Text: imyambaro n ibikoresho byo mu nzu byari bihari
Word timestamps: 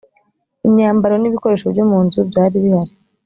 imyambaro 0.67 1.15
n 1.19 1.25
ibikoresho 1.29 1.65
byo 1.73 1.83
mu 1.89 1.97
nzu 2.05 2.19
byari 2.29 2.55
bihari 2.63 2.93